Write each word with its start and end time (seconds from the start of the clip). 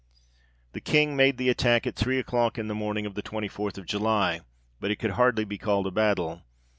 The 0.71 0.81
King 0.81 1.15
made 1.15 1.37
the 1.37 1.49
attack 1.49 1.85
at 1.85 1.95
three 1.95 2.17
o'clock 2.17 2.57
in 2.57 2.67
the 2.67 2.73
morning 2.73 3.05
of 3.05 3.13
the 3.13 3.21
24th 3.21 3.77
of 3.77 3.85
July, 3.85 4.41
but 4.79 4.89
it 4.89 4.95
could 4.95 5.11
be 5.11 5.13
hardly 5.13 5.57
called 5.59 5.85
a 5.85 5.91
battle. 5.91 6.41